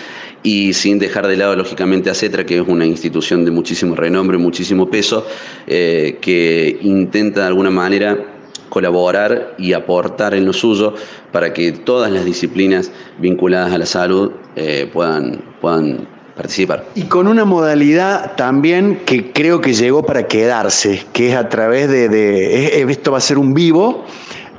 [0.43, 4.39] Y sin dejar de lado lógicamente a CETRA, que es una institución de muchísimo renombre,
[4.39, 5.27] muchísimo peso,
[5.67, 8.30] que intenta de alguna manera
[8.71, 10.95] colaborar y aportar en lo suyo
[11.33, 16.87] para que todas las disciplinas vinculadas a la salud eh, puedan, puedan participar.
[16.95, 21.91] Y con una modalidad también que creo que llegó para quedarse, que es a través
[21.91, 24.07] de, esto va a ser un vivo.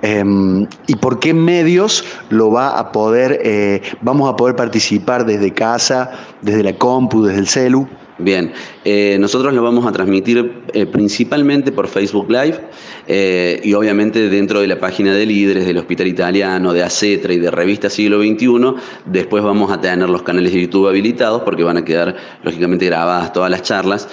[0.03, 5.51] Em, ¿Y por qué medios lo va a poder, eh, vamos a poder participar desde
[5.53, 7.87] casa, desde la compu, desde el celu?
[8.21, 8.53] Bien,
[8.85, 12.59] eh, nosotros lo vamos a transmitir eh, principalmente por Facebook Live
[13.07, 17.39] eh, y obviamente dentro de la página de líderes del Hospital Italiano, de ACETRA y
[17.39, 18.75] de Revista Siglo XXI.
[19.05, 23.33] Después vamos a tener los canales de YouTube habilitados porque van a quedar lógicamente grabadas
[23.33, 24.07] todas las charlas,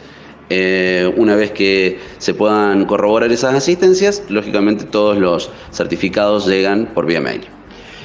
[0.51, 7.07] Eh, una vez que se puedan corroborar esas asistencias, lógicamente todos los certificados llegan por
[7.07, 7.43] vía mail.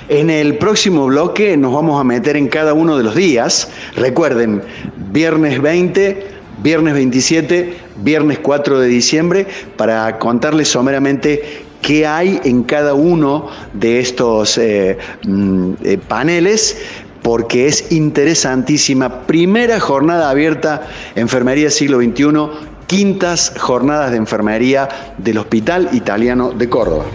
[0.08, 3.69] En el próximo bloque nos vamos a meter en cada uno de los días.
[3.95, 4.63] Recuerden,
[5.12, 6.28] viernes 20,
[6.63, 9.45] viernes 27, viernes 4 de diciembre,
[9.78, 16.78] para contarles someramente qué hay en cada uno de estos eh, mm, eh, paneles
[17.21, 19.27] porque es interesantísima.
[19.27, 27.05] Primera jornada abierta, Enfermería Siglo XXI, quintas jornadas de enfermería del Hospital Italiano de Córdoba.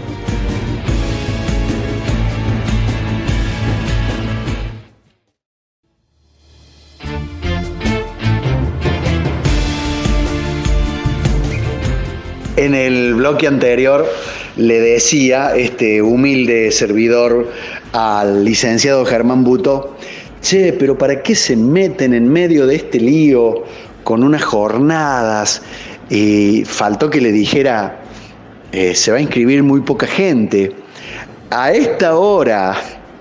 [12.57, 14.09] En el bloque anterior
[14.55, 17.51] le decía este humilde servidor
[17.95, 19.95] al licenciado Germán Buto,
[20.41, 23.63] che, pero ¿para qué se meten en medio de este lío
[24.03, 25.61] con unas jornadas?
[26.09, 28.01] Y faltó que le dijera,
[28.73, 30.73] eh, se va a inscribir muy poca gente.
[31.51, 32.75] A esta hora,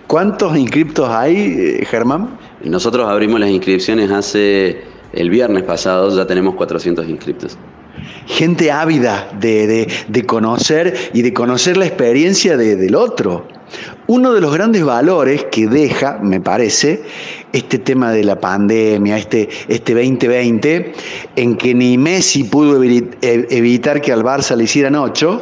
[0.08, 1.36] ¿cuántos inscriptos hay,
[1.80, 2.36] eh, Germán?
[2.64, 4.82] Nosotros abrimos las inscripciones hace
[5.12, 7.56] el viernes pasado, ya tenemos 400 inscriptos
[8.26, 13.46] gente ávida de, conocer y de conocer la experiencia del otro.
[14.06, 17.02] Uno de los grandes valores que deja, me parece,
[17.52, 20.92] este tema de la pandemia, este, este 2020,
[21.36, 25.40] en que ni Messi pudo evitar que al Barça le hicieran ocho,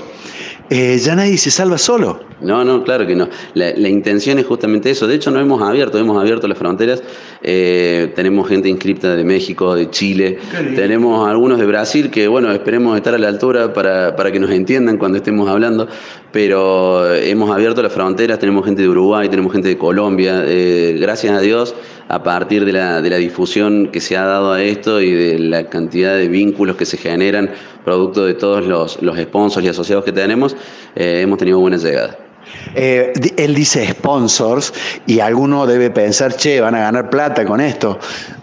[0.74, 2.20] eh, ya nadie se salva solo.
[2.40, 3.28] No, no, claro que no.
[3.52, 5.06] La, intención es justamente eso.
[5.06, 7.02] De hecho, no hemos abierto, hemos abierto las fronteras.
[7.42, 10.38] Eh, tenemos gente inscripta de México, de Chile,
[10.74, 14.50] tenemos algunos de Brasil que, bueno, esperemos estar a la altura para, para que nos
[14.50, 15.88] entiendan cuando estemos hablando,
[16.30, 20.42] pero hemos abierto las fronteras, tenemos gente de Uruguay, tenemos gente de Colombia.
[20.46, 21.74] Eh, gracias a Dios
[22.08, 25.38] a partir de la, de la difusión que se ha dado a esto y de
[25.38, 27.50] la cantidad de vínculos que se generan
[27.84, 30.56] producto de todos los, los sponsors y asociados que tenemos,
[30.94, 32.18] eh, hemos tenido buena llegada.
[32.74, 34.72] Eh, él dice sponsors
[35.06, 37.98] y alguno debe pensar, che, van a ganar plata con esto.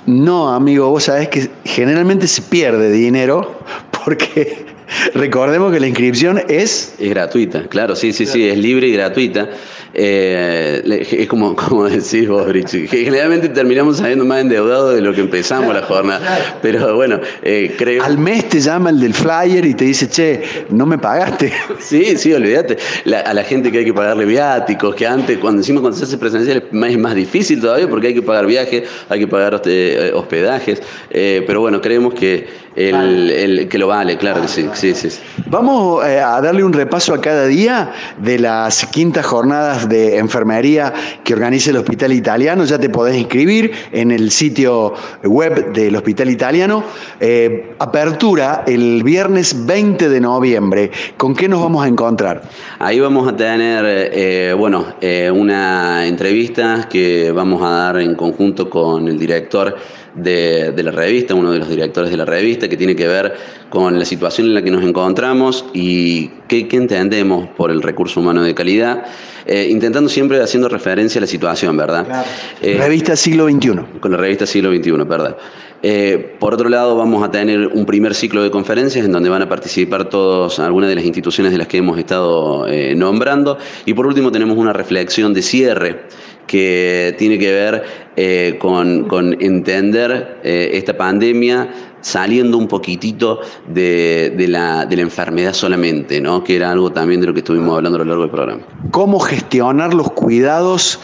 [0.06, 3.60] No, amigo, vos sabés que generalmente se pierde dinero
[4.04, 4.70] porque
[5.14, 6.96] Recordemos que la inscripción es...
[7.00, 9.50] Es gratuita, claro, sí, sí, sí, es libre y gratuita.
[9.94, 15.14] Eh, es como, como decís vos, Richie, que generalmente terminamos saliendo más endeudados de lo
[15.14, 16.60] que empezamos la jornada.
[16.62, 18.04] Pero bueno, eh, creo...
[18.04, 21.52] Al mes te llama el del flyer y te dice, che, no me pagaste.
[21.80, 22.78] Sí, sí, olvídate.
[23.26, 26.18] a la gente que hay que pagarle viáticos, que antes, cuando encima cuando se hace
[26.18, 30.82] presencial es más, difícil todavía porque hay que pagar viajes, hay que pagar eh, hospedajes.
[31.10, 35.10] pero bueno, creemos que el, que lo vale, claro que sí, sí, sí.
[35.48, 41.34] Vamos a darle un repaso a cada día de las quintas jornadas de enfermería que
[41.34, 42.66] organiza el Hospital Italiano.
[42.66, 46.84] Ya te podés inscribir en el sitio web del Hospital Italiano.
[47.20, 50.92] Eh, apertura el viernes 20 de noviembre.
[51.16, 52.42] ¿Con qué nos vamos a encontrar?
[52.80, 54.86] Ahí vamos a tener, eh, bueno,
[55.34, 59.78] una entrevista que vamos a dar en conjunto con el director
[60.16, 63.36] de, la revista, uno de los directores de la revista, que tiene que ver
[63.70, 68.44] con la situación en la que nos encontramos y qué, entendemos por el recurso humano
[68.44, 69.06] de calidad,
[69.46, 72.26] eh, intentando siempre haciendo referencia a la situación, ¿verdad?
[72.62, 74.00] Eh, revista Siglo XXI.
[74.00, 75.38] Con la revista Siglo XXI, ¿verdad?
[75.82, 79.42] Eh, por otro lado, vamos a tener un primer ciclo de conferencias en donde van
[79.42, 83.58] a participar todos, algunas de las instituciones de las que hemos estado nombrando.
[83.86, 86.02] Y por último, tenemos una reflexión de cierre
[86.50, 87.84] que tiene que ver
[88.16, 91.70] eh, con, entender eh, esta pandemia
[92.02, 96.44] saliendo un poquitito de, la, enfermedad solamente, ¿no?
[96.44, 98.64] que era algo también de lo que estuvimos hablando a lo largo del programa.
[98.90, 101.00] ¿Cómo gestionar los cuidados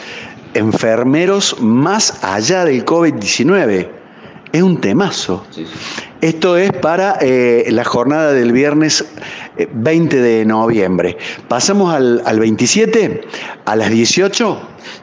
[0.54, 3.88] enfermeros más allá del COVID-19?
[4.56, 5.44] Es un temazo.
[6.22, 9.04] Esto es para eh, la jornada del viernes
[9.74, 11.18] 20 de noviembre.
[11.46, 13.20] Pasamos al, al 27,
[13.66, 14.58] a las 18.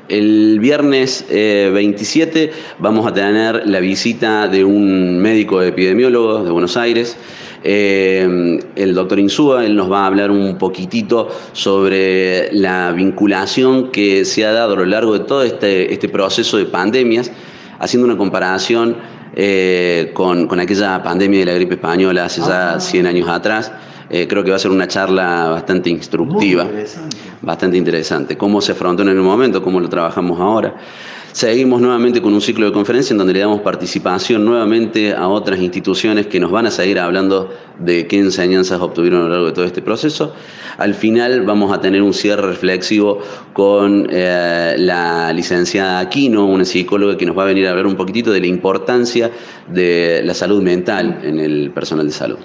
[0.10, 6.76] El viernes 27 eh, vamos a tener la visita de un médico epidemiólogo de Buenos
[6.76, 7.16] Aires.
[7.64, 14.26] Eh, el doctor Insúa, él nos va a hablar un poquitito sobre la vinculación que
[14.26, 17.32] se ha dado a lo largo de todo este, este proceso de pandemias,
[17.78, 23.06] haciendo una comparación eh, con, con, aquella pandemia de la gripe española hace ya 100
[23.06, 23.10] ah.
[23.10, 23.72] años atrás.
[24.10, 26.68] Eh, creo que va a ser una charla bastante instructiva,
[27.42, 28.38] bastante interesante.
[28.38, 30.76] Cómo se afrontó en el momento, cómo lo trabajamos ahora.
[31.34, 35.60] Seguimos nuevamente con un ciclo de conferencia en donde le damos participación nuevamente a otras
[35.60, 39.52] instituciones que nos van a seguir hablando de qué enseñanzas obtuvieron a lo largo de
[39.52, 40.32] todo este proceso.
[40.78, 43.18] Al final vamos a tener un cierre reflexivo
[43.52, 47.96] con eh, la licenciada Aquino, una psicóloga que nos va a venir a hablar un
[47.96, 49.32] poquitito de la importancia
[49.68, 52.38] de la salud mental en el personal de salud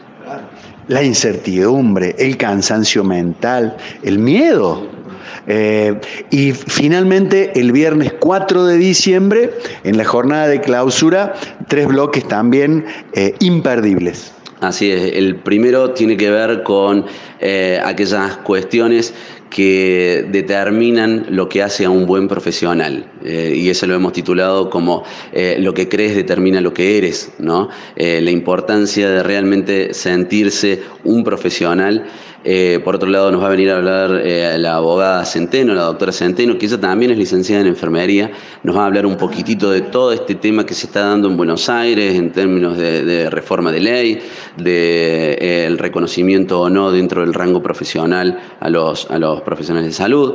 [0.88, 4.97] la incertidumbre, el cansancio mental, el miedo.
[5.46, 5.94] Eh,
[6.30, 9.50] y finalmente el viernes 4 de diciembre,
[9.84, 11.34] en la jornada de clausura,
[11.68, 14.32] tres bloques también eh, imperdibles.
[14.60, 17.06] Así es, el primero tiene que ver con
[17.40, 19.14] eh, aquellas cuestiones
[19.50, 23.06] que determinan lo que hace a un buen profesional.
[23.24, 27.70] Y eso lo hemos titulado como lo que crees determina lo que eres, ¿no?
[27.96, 32.04] la importancia de realmente sentirse un profesional
[32.44, 35.82] eh, por otro lado, nos va a venir a hablar eh, la abogada Centeno, la
[35.82, 38.30] doctora Centeno, que ella también es licenciada en enfermería.
[38.62, 41.36] Nos va a hablar un poquitito de todo este tema que se está dando en
[41.36, 44.18] Buenos Aires en términos de, reforma de ley,
[44.56, 49.94] de eh, reconocimiento o no dentro del rango profesional a los, a los profesionales de
[49.94, 50.34] salud.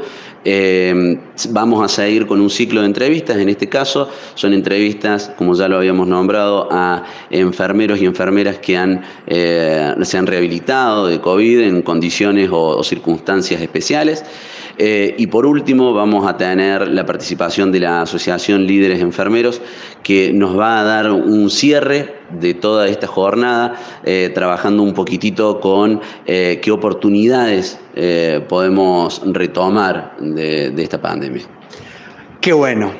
[1.49, 3.37] vamos a seguir con un ciclo de entrevistas.
[3.37, 8.77] En este caso, son entrevistas, como ya lo habíamos nombrado, a enfermeros y enfermeras que
[8.77, 12.02] han, se han rehabilitado de COVID en condiciones
[12.51, 14.23] o, circunstancias especiales.
[14.77, 19.61] Eh, y por último vamos a tener la participación de la Asociación Líderes Enfermeros
[20.01, 25.59] que nos va a dar un cierre de toda esta jornada, eh, trabajando un poquitito
[25.59, 27.79] con eh, qué oportunidades
[28.49, 31.43] podemos retomar de, de esta pandemia.
[32.41, 32.91] Qué bueno,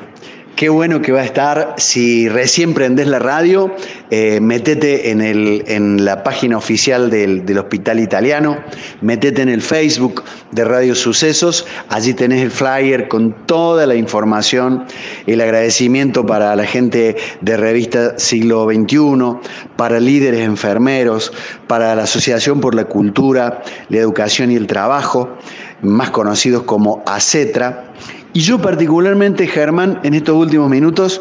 [0.56, 1.74] Qué bueno que va a estar.
[1.78, 3.74] Si recién prendés la radio,
[4.10, 8.58] eh, metete en, el, en, la página oficial del, del, Hospital Italiano,
[9.00, 11.66] metete en el Facebook de Radio Sucesos.
[11.88, 14.84] Allí tenés el flyer con toda la información.
[15.26, 21.32] El agradecimiento para la gente de Revista Siglo XXI, para líderes enfermeros,
[21.66, 25.36] para la Asociación por la Cultura, la Educación y el Trabajo,
[25.82, 27.90] más conocidos como ACETRA
[28.34, 31.20] y yo particularmente, Germán, en estos últimos minutos,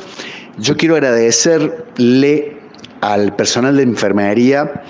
[0.57, 2.57] yo quiero agradecerle
[3.01, 4.83] al personal de enfermería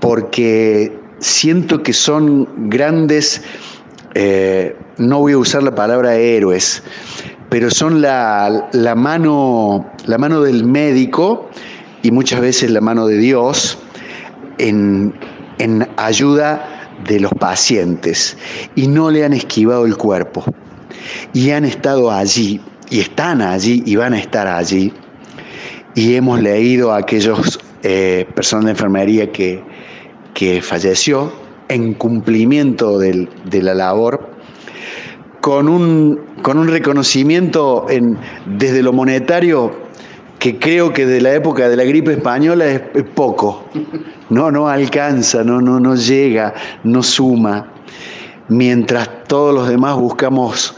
[0.00, 3.42] porque siento que son grandes,
[4.14, 6.82] eh, no voy a usar la palabra héroes,
[7.50, 11.50] pero son la, mano, la mano del médico
[12.02, 13.76] y muchas veces la mano de Dios
[14.56, 15.12] en,
[15.58, 18.38] en ayuda de los pacientes.
[18.76, 20.42] Y no le han esquivado el cuerpo
[21.32, 22.60] y han estado allí
[22.90, 24.92] y están allí y van a estar allí
[25.94, 29.62] y hemos leído a aquellos eh, personas de enfermería que,
[30.34, 31.32] que falleció
[31.68, 33.28] en cumplimiento de
[33.62, 34.30] la labor
[35.40, 39.72] con un, con un reconocimiento en, desde lo monetario
[40.38, 42.80] que creo que de la época de la gripe española es,
[43.14, 43.64] poco.
[44.30, 47.72] No, no alcanza, no, no, no llega, no suma.
[48.50, 50.74] Mientras todos los demás buscamos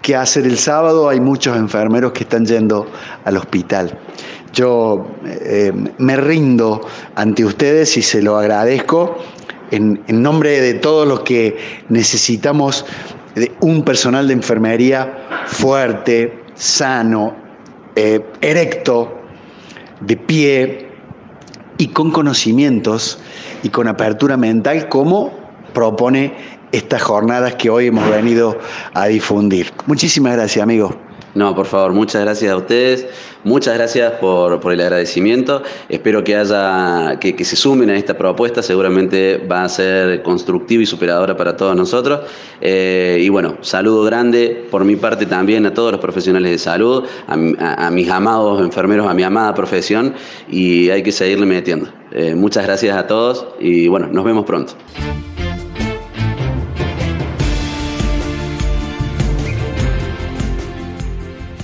[0.00, 2.86] qué hacer el sábado, hay muchos enfermeros que están yendo
[3.24, 3.98] al hospital.
[4.52, 6.86] Yo eh, me rindo
[7.16, 9.16] ante ustedes y se lo agradezco
[9.72, 11.58] en, nombre de todos los que
[11.88, 12.86] necesitamos
[13.58, 17.34] un personal de enfermería fuerte, sano,
[17.96, 19.20] eh, erecto,
[20.00, 20.88] de pie
[21.76, 23.18] y con conocimientos
[23.64, 25.40] y con apertura mental como
[25.72, 28.58] propone estas jornadas que hoy hemos venido
[28.94, 29.72] a difundir.
[29.86, 30.94] Muchísimas gracias, amigo.
[31.34, 33.06] No, por favor, muchas gracias a ustedes,
[33.44, 35.62] muchas gracias por, el agradecimiento.
[35.88, 40.86] Espero que haya, que, se sumen a esta propuesta, seguramente va a ser constructiva y
[40.86, 42.20] superadora para todos nosotros.
[42.60, 47.04] Eh, y bueno, saludo grande por mi parte también a todos los profesionales de salud,
[47.28, 50.14] a, mis amados enfermeros, a mi amada profesión,
[50.50, 51.88] y hay que seguirle metiendo.
[52.10, 54.72] Eh, muchas gracias a todos y bueno, nos vemos pronto.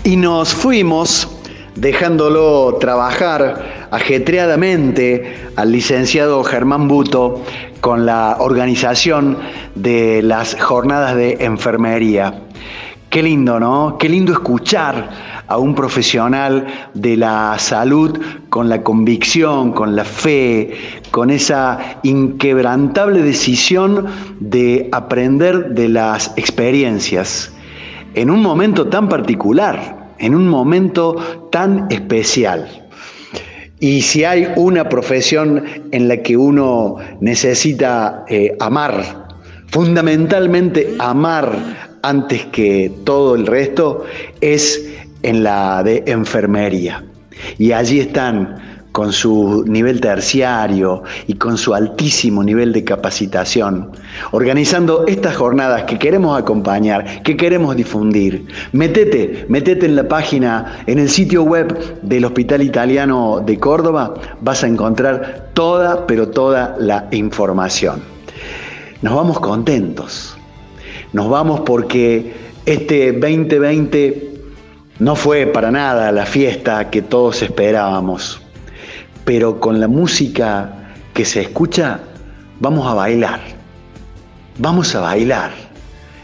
[0.07, 1.29] Y nos fuimos
[1.75, 7.43] dejándolo trabajar ajetreadamente al licenciado Germán Buto
[7.81, 9.37] con la organización
[9.75, 12.41] de las jornadas de enfermería.
[13.11, 13.97] Qué lindo, ¿no?
[13.99, 15.11] Qué lindo escuchar
[15.49, 18.17] a un profesional de la salud
[18.49, 24.07] con la convicción, con la fe, con esa inquebrantable decisión
[24.39, 27.51] de aprender de las experiencias
[28.17, 32.67] en un momento tan particular, en un momento tan especial.
[33.79, 35.63] Y si hay una profesión
[35.93, 39.27] en la que uno necesita eh, amar,
[39.69, 44.05] fundamentalmente amar antes que todo el resto,
[44.41, 44.89] es
[45.23, 47.05] en la de enfermería.
[47.59, 53.91] Y allí están con su nivel terciario y con su altísimo nivel de capacitación,
[54.31, 58.47] organizando estas jornadas que queremos acompañar, que queremos difundir.
[58.73, 64.65] Metete, metete en la página, en el sitio web del Hospital Italiano de Córdoba, vas
[64.65, 68.01] a encontrar toda, pero toda la información.
[69.03, 70.39] Nos vamos contentos,
[71.13, 72.33] nos vamos porque
[72.65, 74.31] este 2020
[75.01, 78.41] no fue para nada la fiesta que todos esperábamos
[79.27, 80.71] pero con la música
[81.13, 81.99] que se escucha
[82.61, 83.41] vamos a bailar,
[84.59, 85.51] vamos a bailar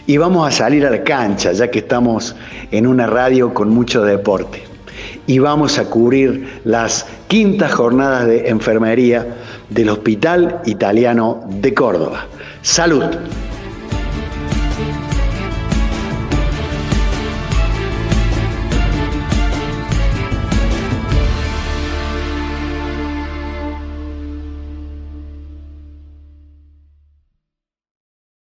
[0.06, 2.36] y vamos a salir a la cancha, ya que estamos
[2.70, 4.62] en una radio con mucho deporte.
[5.26, 9.26] Y vamos a cubrir las quintas jornadas de enfermería
[9.68, 12.26] del Hospital Italiano de Córdoba.
[12.62, 13.04] Salud.